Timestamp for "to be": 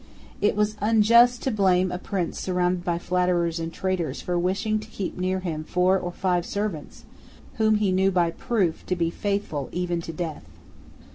8.87-9.11